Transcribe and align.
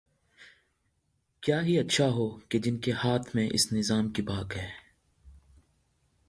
کیا 1.41 1.61
ہی 1.61 1.77
اچھا 1.79 2.07
ہو 2.07 2.39
کہ 2.39 2.59
جن 2.59 2.77
کے 2.77 2.91
ہاتھ 2.91 3.35
میں 3.35 3.49
اس 3.51 3.73
نظام 3.73 4.09
کی 4.09 4.21
باگ 4.21 4.53
ہے۔ 4.55 4.69